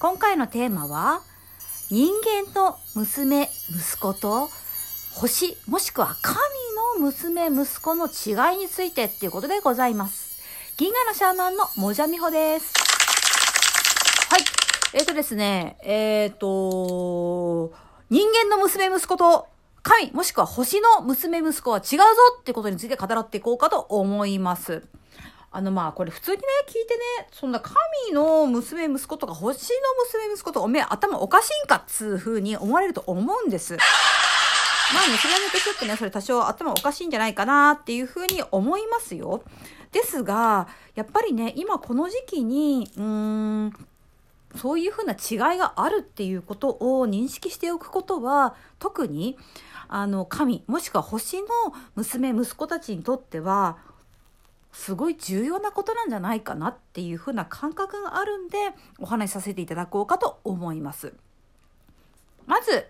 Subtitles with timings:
[0.00, 1.22] 今回のテーマは
[1.90, 2.08] 人
[2.44, 4.48] 間の娘息子と
[5.12, 6.38] 星もしくは神
[7.00, 10.38] の娘息子の違いについてっていうことでございます。
[10.76, 12.72] 銀河のシャーマンのもじゃみほです。
[14.30, 14.44] はい。
[14.94, 17.72] えっ、ー、とですねえっ、ー、と
[18.08, 19.48] 人間の娘息子と
[19.82, 22.04] 神もしくは星の娘息子は違うぞ
[22.38, 24.84] っていうことについて語らっていこうかと思います。
[25.58, 27.74] あのまあこれ普通にね聞いてねそんな神
[28.12, 33.76] の娘息子とか星の娘息子とかおめえ頭おかしいんかっつう風に思われると思うんです。
[34.94, 39.42] まあね、それはね、ちょっとね、それ多少頭おかしいんじゃないかなっていう風に思いますよ。
[39.90, 43.86] ですが、やっぱりね、今この時期に、うーん、
[44.56, 49.36] そういう風な違いがあるっていうことを認識しておくことは、特に、
[49.88, 51.48] あの、神、もしくは星の
[51.96, 53.76] 娘、息子たちにとっては、
[54.72, 58.56] すごい重要なことなんじゃないかなっていうふうな感覚があるんで
[58.98, 61.14] お話しさせていただこうかと思います。
[62.46, 62.86] まず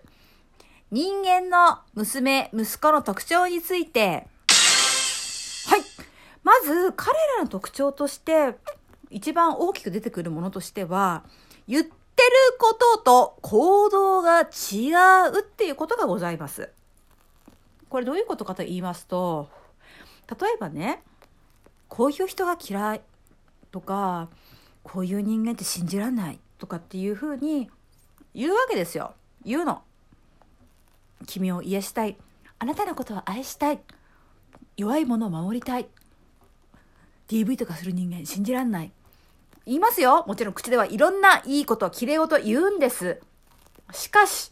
[0.91, 4.27] 人間の娘息子の特徴について
[5.67, 5.81] はい
[6.43, 8.55] まず彼らの特徴として
[9.09, 11.23] 一番大きく出てくるものとしては
[11.67, 11.93] 言ってる
[12.59, 14.91] ことと行動が違
[15.31, 16.69] うっていうことがございます。
[17.89, 19.49] これどういうことかと言いますと
[20.39, 21.01] 例えばね
[21.89, 23.01] こういう人が嫌い
[23.71, 24.29] とか
[24.83, 27.69] こういう人間って信じられないとかっていうふうに
[28.33, 29.13] 言うわけですよ。
[29.43, 29.81] 言うの。
[31.27, 32.15] 君を癒したい。
[32.59, 33.79] あなたのことを愛したい。
[34.77, 35.87] 弱い者を守りたい。
[37.27, 38.91] DV とかする人間信じらんない。
[39.65, 40.23] 言いますよ。
[40.27, 43.19] もちろん口ではいろんないいこときれい事言うんです。
[43.91, 44.51] しかし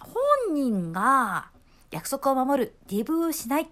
[0.00, 1.50] 本人が
[1.90, 2.74] 約束を守る。
[2.88, 3.68] DV をしない。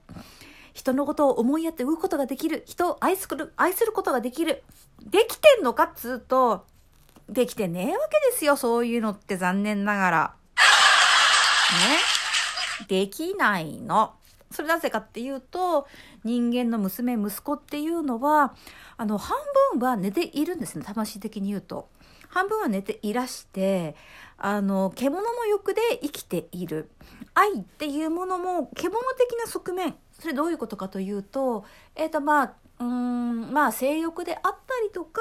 [0.77, 4.63] 人のことを思いやって動くことができる、人を愛する、愛することができる。
[5.03, 6.67] できてんのかっつうと、
[7.31, 10.35] できてねえわけですよ、そういうのって残念ながら。
[11.89, 12.87] ね。
[12.89, 14.13] できないの。
[14.51, 15.87] それなぜかっていうと、
[16.25, 18.55] 人間の娘、息子っていうのは、
[18.99, 19.39] あの、半
[19.73, 21.89] 分は寝ているんですね、魂的に言うと。
[22.29, 23.97] 半分は寝ていらして、
[24.37, 26.91] あの、獣の欲で生きている。
[27.33, 29.97] 愛っていうものも獣的な側面。
[30.19, 34.51] それどういうことかというと、えっ、ー、と、まあ、うんまあ性欲であった
[34.85, 35.21] りとか、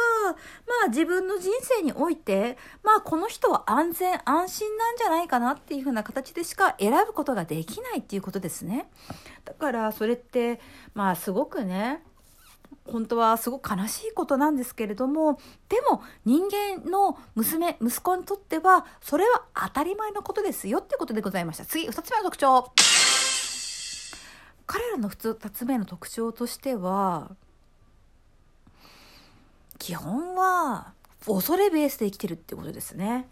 [0.67, 8.89] まあ自分の人生において、まあこの人は安全安心なんじゃないかなっていうふうな形でしか選ぶことができないっていうことですね。
[9.45, 10.59] だからそれって、
[10.93, 12.03] まあすごくね、
[12.91, 15.39] 本当はすごく悲しいことなんですけれども、
[15.69, 21.65] でも人間の娘、息子にとっては、それは当たり前のことですよっていうことでございました。
[21.65, 23.14] 次、二つ目の特徴。
[24.65, 27.35] 彼らの普通2つ目の特徴としては
[29.77, 30.93] 基本は
[31.25, 33.27] 恐れベースで生きてるってことですね。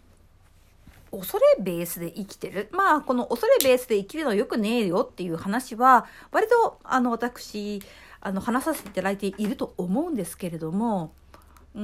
[1.10, 2.68] 恐れベースで生きてる。
[2.72, 7.82] まあ、この恐れベースで生きるのよくねえよっていう話は、割と、あの、私、
[8.20, 11.12] あの、話させていただいていると思うんですけれども、
[11.74, 11.82] うー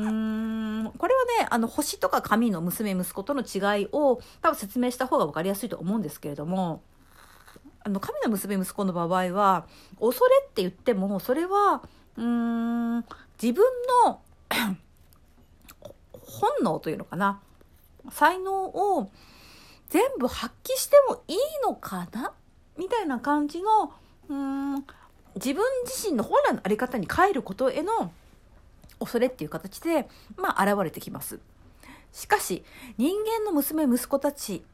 [0.88, 6.82] ん、これはね、あの、星とか神の娘、息子との違いを多分説明した方が分かりやすいと思うんですけれども、
[7.82, 9.66] あの神の娘息子の場合は
[9.98, 11.82] 恐れって言ってもそれは
[12.16, 13.04] うん
[13.42, 13.64] 自分
[14.04, 14.20] の
[16.12, 17.40] 本能というのかな
[18.10, 19.10] 才能を
[19.88, 22.32] 全部発揮してもいいのかな？
[22.78, 23.92] みたいな感じの
[24.28, 24.84] うん
[25.36, 28.12] 自分自身の本来の在り方に変えることへの
[28.98, 31.40] 恐れっていう形で、まあ、現れてきます。
[32.12, 32.64] しかし
[32.98, 34.64] 人間の娘息子たち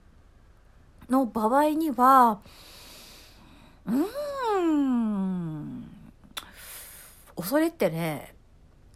[1.10, 2.40] の場合には
[3.86, 5.90] うーん
[7.36, 8.34] 恐れってね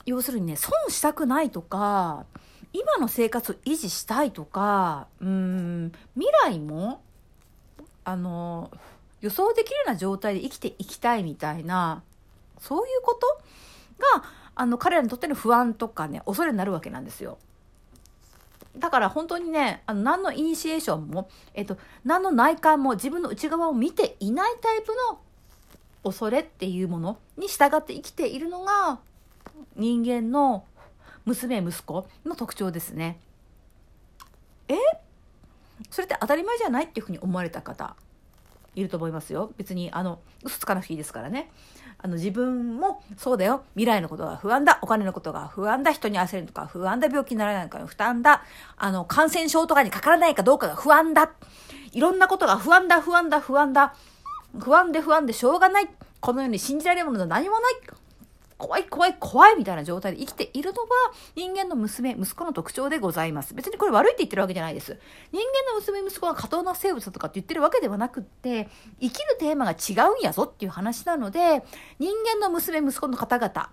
[0.06, 2.24] 要するにね損したくないとか
[2.72, 7.02] 今の生活を維持したいとかうん未来も
[8.04, 8.70] あの
[9.20, 12.02] 予想できるような状態で生きていきたいみたいな
[12.58, 13.26] そういうこと
[14.18, 14.24] が
[14.54, 17.38] あの彼らにとっての不安とかね恐れになるわけなんですよ。
[18.76, 25.18] だから本当にね、あの何のイニシエーションも、えっと、何の内観も自分の内側を見ていないタイプの
[26.04, 29.00] 恐れっていうものに従って生きているのが
[29.76, 30.64] 人間の
[31.24, 33.20] 娘息子の特徴ですね。
[34.68, 34.76] え？
[35.90, 37.96] それって当たり前じゃないっていうふうに思われた方
[38.74, 39.52] いると思いますよ。
[39.56, 41.50] 別にあの嘘つかなくていいですからね。
[42.02, 43.64] あの自分もそうだよ。
[43.74, 44.78] 未来のことが不安だ。
[44.82, 45.92] お金のことが不安だ。
[45.92, 47.08] 人に焦るとか不安だ。
[47.08, 48.42] 病気にならないのか負担だ。
[48.76, 51.30] あの、感染症とかにかからないかどうかが不安だ。
[51.92, 53.94] いろんなことが不安だ、不安だ、不安だ。
[54.58, 55.88] 不安で不安でしょうがない。
[56.20, 57.74] この世に信じられるものは何もない。
[58.60, 60.88] 怖い怖い怖いみたいな状態で生きているのは
[61.34, 63.54] 人間の娘、息子の特徴でございます。
[63.54, 64.98] 別にこれ悪いって言ってるわけじゃないです。
[65.32, 68.68] 人間の娘、息子が過当な生物だとかって言ってるわけではなくって、
[69.00, 71.64] 生きるテーマが違うんやぞっていう話なので、
[71.98, 73.70] 人間の娘、息子の方々、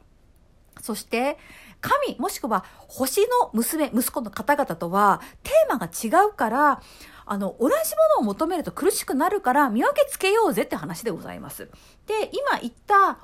[0.81, 1.37] そして
[1.81, 6.81] 神もしくは星の娘、息子の方々とはテーマが違うから、
[7.25, 7.77] あの、同じも
[8.17, 11.69] のを求めると苦しくなるから見分けつけようぜって話でございます。
[12.05, 13.19] で、今言った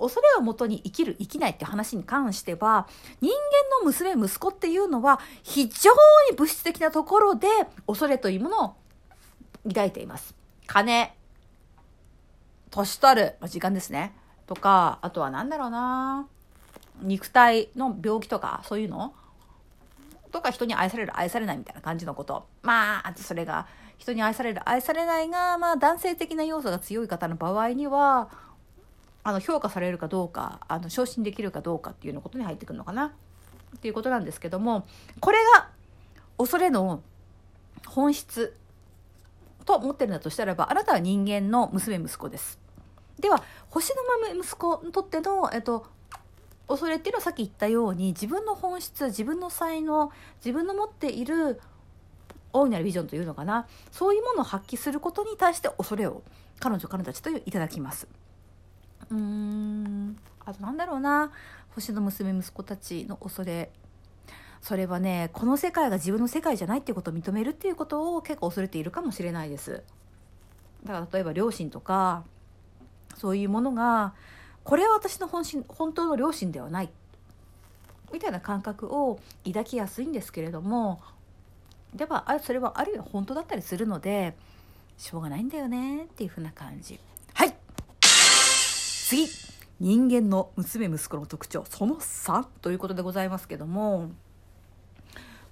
[0.00, 2.88] 恐れをもとに生きる生きないって話に関しては
[3.20, 5.92] 人間の娘息子っていうのは非常
[6.30, 7.46] に物質的なところで
[7.86, 8.74] 恐れというものを
[9.68, 10.34] 抱いています。
[10.66, 11.12] 金、
[12.70, 14.14] 年取る、時間ですね。
[14.46, 16.26] とか、あとは何だろうな。
[17.02, 19.14] 肉体の病気とかそういうの。
[20.30, 22.46] とか人に愛される愛されないみたいな感じのこと。
[22.62, 23.66] まあそれが
[23.98, 28.30] 人に愛される愛されないが、まあ、男性的な要素が強い方の場合には
[29.22, 33.12] あの評価されるかどうかあの昇進できるかどうかっていうのことに入ってくるのかな
[33.76, 34.86] っていうことなんですけども
[35.20, 35.68] これが
[36.38, 37.02] 恐れの
[37.86, 38.56] 本質
[39.64, 42.58] と思ってるんだとしたらばあなたは人間の娘息子です。
[43.20, 45.86] では星の豆息子にとっての、えっと、
[46.66, 51.60] 恐れっていうのはさっき言ったように自分の本質自分の才能自分の持っている
[52.52, 56.22] 大いなるビジョンというのかなそういうものを発揮することに対して恐れを
[56.58, 58.08] 彼女彼女たちといただきます。
[59.10, 60.16] うん。
[60.44, 61.30] あとなんだろうな。
[61.74, 63.70] 星の娘息子たちの恐れ。
[64.60, 69.82] それはねこの世界が自分の世界じゃないっていうことを認めるっていうことを結構恐れているかもしれないです。
[70.84, 72.24] だから例えば両親とか
[73.16, 74.14] そういうものが
[74.64, 76.90] これは私の本心本当の両親ではない。
[78.12, 81.00] みたいな感覚を抱きやすいんですけれども
[81.94, 84.34] ではそれはあるいは本当だったりするので
[84.98, 86.98] しょうがないんだよねっていうふうな感じ。
[89.10, 89.26] 次
[89.80, 94.12] 人間の娘息子の特徴その3ということでございますけども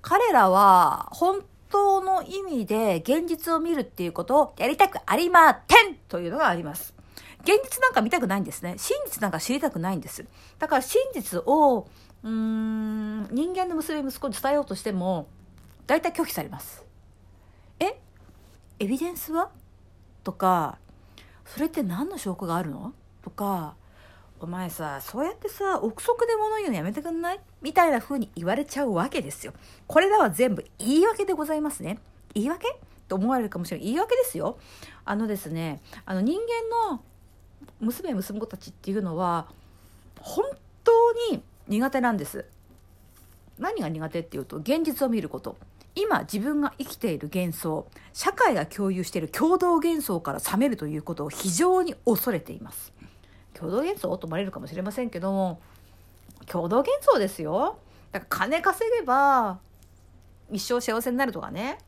[0.00, 6.94] 彼らは本当の意味で現実を見るっていうことをやりたくありませんというのがあります
[7.40, 8.74] 現実なんか見たくないんですね。
[8.78, 10.24] 真実なんか知りたくないんです。
[10.58, 11.88] だから真実を、
[12.22, 15.28] うーん、人間の娘、息子に伝えようとしても、
[15.86, 16.84] 大体拒否されます。
[17.78, 17.96] え？
[18.80, 19.50] エビデンスは？
[20.24, 20.78] とか、
[21.46, 22.92] それって何の証拠があるの？
[23.22, 23.74] とか、
[24.40, 27.40] お前さ、そうやってさ、憶測で物言うのやめてくんない？
[27.60, 29.52] みたいな風に言われちゃうわけですよ。
[29.86, 31.98] これらは全部言い訳でございますね。
[32.34, 32.66] 言い訳？
[33.08, 33.86] と思われるかもしれない。
[33.86, 34.58] 言い訳ですよ。
[35.04, 37.02] あのですね、あの人間の
[37.80, 39.46] 娘娘子たちっていうのは
[40.20, 40.44] 本
[40.84, 42.44] 当に苦手なんです
[43.58, 45.56] 何が苦手っていうと現実を見ること
[45.94, 52.92] 今自分が生きている幻想社会が共有している共同幻想から覚めるということを非常に恐れています
[53.54, 55.60] 共同幻想と思われるかもしれませんけども
[56.46, 57.78] 共同幻想ですよ
[58.12, 59.58] だから金稼げば
[60.50, 61.78] 一生幸せになるとかね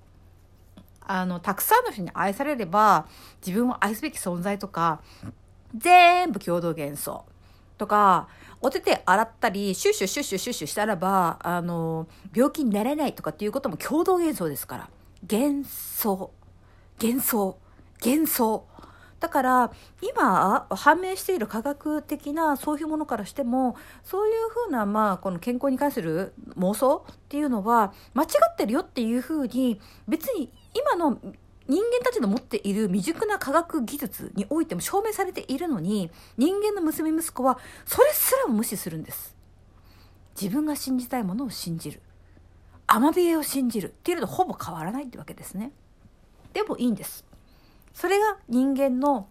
[1.00, 3.06] あのたくさんの人に愛されれば
[3.44, 5.00] 自分を愛すべき存在とか
[5.76, 7.24] 全部共同幻想。
[7.80, 8.28] とか、
[8.60, 14.90] お手手洗ったり、シュッシュシュッシュシュッシュしたらば、あの、病気になれないとかっていうことも共同幻想ですから。
[15.22, 16.30] 幻想。
[17.02, 17.58] 幻想。
[18.04, 18.64] 幻想。
[19.20, 19.70] だから
[20.00, 29.78] 今判明している科学的なそういうものからしてもそういうふうなまあこの健康に関する妄想っていうのは間違ってるよっていうふうに
[30.08, 31.18] 別に今の
[31.68, 39.36] 人間たちの持っている未熟な科学技術においても証明されているのに人間の娘息子はそれすらも無視するんです。
[40.40, 42.00] 自分が信じたいものを信じる。
[42.86, 43.88] アマビエを信じる。
[43.88, 45.70] っていうのとほぼ変わらないってわけですね。
[46.52, 47.24] でもいいんです。
[47.94, 49.28] それが人間の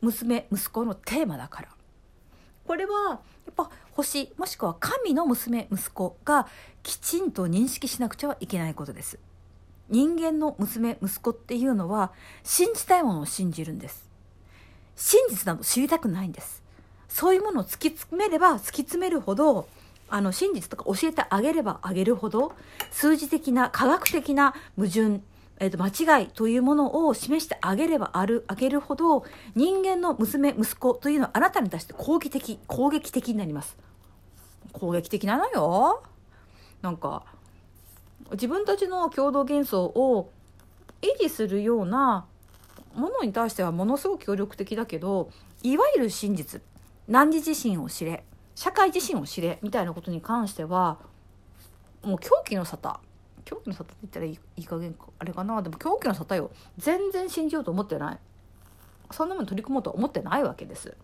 [0.00, 1.68] 娘息子のテーマだから
[2.66, 6.46] これはやっぱ星もしくは神の娘息子が
[6.82, 9.18] きちんと認識しなくちゃいけないことです
[9.88, 12.12] 人間の娘、息子っていうのは
[12.42, 14.08] 信じたいものを信じるんです。
[14.96, 16.62] 真実など知りたくないんです。
[17.08, 19.68] そういうものを突き詰めれば突き詰めるほど、
[20.08, 22.52] あの真実とか教えてあげればあげるほど、
[22.90, 25.20] 数字的な科学的な矛盾、
[25.58, 33.76] えー、と間違いというものを示してあげればある、あげるほど、人間の娘、息子というのはあなたに対して攻撃的、攻撃的になります。
[34.72, 36.02] 攻撃的なのよ。
[36.82, 37.24] なんか、
[38.32, 40.30] 自分たちの共同幻想を
[41.02, 42.26] 維持するような
[42.94, 45.30] ものに対してはものすごく協力的だけど
[45.62, 46.62] いわゆる真実
[47.08, 50.98] 何時自身を知れ社会自身を知れみたいなことに関しては
[52.02, 52.96] もう狂気の沙汰
[53.46, 55.62] 狂気の沙汰って言ったらいいいい加減あれかな？
[55.62, 56.50] でも狂気の沙汰よ。
[56.76, 58.18] 全然信じようと思ってない。
[59.12, 60.94] そんなもの取り組もうと思ってないわけです。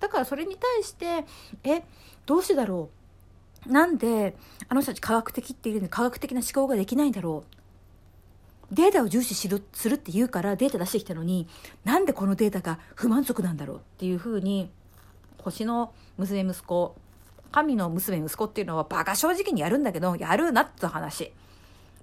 [0.00, 1.24] だからそれに対して
[1.62, 1.84] え
[2.26, 2.90] どうしてだろ
[3.66, 3.72] う？
[3.72, 4.36] なんで
[4.68, 7.44] あの人たち科学的っていうのに科学的な思考ができないんだろ
[8.70, 8.74] う？
[8.74, 11.46] データを重視するするって言うからデータ出してきたのに
[11.84, 14.70] なんでこのデータが不満足なんだろうっていうふうに
[15.38, 16.96] 星の娘息子
[17.52, 21.32] 神の娘息子っていうのはバカ正直にやるんだけどやるなって話。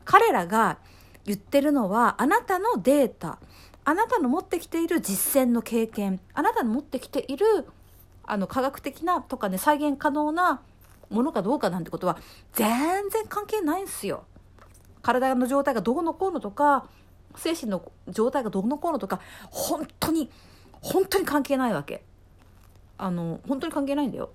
[0.09, 0.79] 彼らが
[1.23, 3.37] 言ってるのはあなたのデータ
[3.85, 7.45] あなたの持ってきている実践の経験あなたの持ってきている
[8.23, 10.61] あの科学的なとかね再現可能な
[11.11, 12.17] ものかどうかなんてことは
[12.53, 12.67] 全
[13.11, 14.23] 然関係ないんですよ。
[15.03, 16.87] 体の状態がどうのこうのとか
[17.35, 19.19] 精神の状態がどうのこうのとか
[19.51, 20.31] 本当に
[20.81, 22.03] 本当に関係ないわけ。
[22.97, 24.31] あの本当に関係ないんだよ。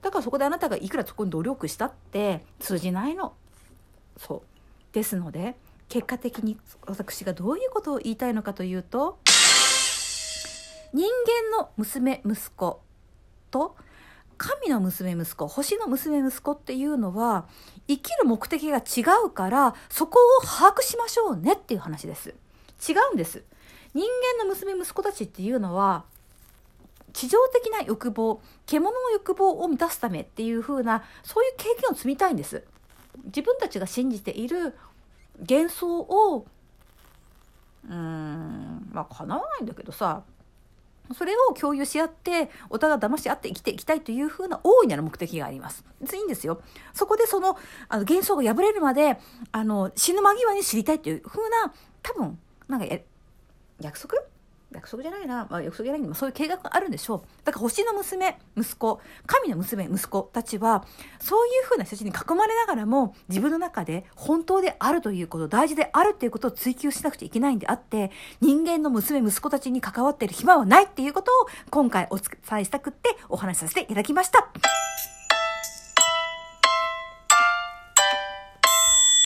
[0.00, 3.34] だからそこであなたがいくらそこに努力したって通じないの。
[4.16, 4.57] そう
[4.92, 5.56] ですので
[5.88, 9.18] 結果的に私がどういうことを言いたいのかというと
[10.92, 11.06] 人
[11.52, 12.80] 間の娘息子
[13.50, 13.76] と
[14.38, 17.46] 神の娘息子星の娘息子っていうのは
[17.88, 22.34] 生きる目的が違うからそこを把握しましょうねっていう話です。
[22.88, 23.42] 違うんです。
[23.94, 24.04] 人
[24.38, 26.04] 間の娘息子たちっていうのは
[27.12, 32.64] 地上的な欲望獣の欲望を満たすためっていう風なそういう経験を積みたいんです。
[33.24, 34.74] 自分たちが信じている
[35.40, 36.46] 幻想を
[37.88, 40.22] うーんまあ叶わないんだけどさ
[41.14, 45.82] それを共有し合ってお互い騙し合って生きていきたいというふうな大いなる目的があります。
[46.00, 46.60] 別にいいんですよ。
[46.92, 47.56] そこでその
[47.88, 49.18] あの幻想が破れるまで
[49.52, 51.72] あの死ぬ間際に知りたいというふうな
[52.02, 52.86] 多分なんか
[53.80, 54.18] 約束
[54.72, 57.20] 約束じゃないな、まあ、約束じゃないんで、まあ、そういう計画があるんでしょう。
[57.44, 60.84] だから星の娘、息子、神の娘、息子たちは、
[61.20, 68.10] そういうふうな人たちに囲まれながらも、自分の中で本当であるということ、大事であるということを追求しなくちゃいけないんであって、
[68.40, 72.26] 人間の娘、息子たちに関わっている暇はないっていうことを、今回お伝
[72.60, 75.17] えしたくってお話しさせていただきました。